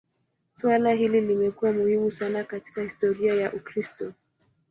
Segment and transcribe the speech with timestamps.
[0.53, 4.13] Suala hili limekuwa muhimu sana katika historia ya Ukristo.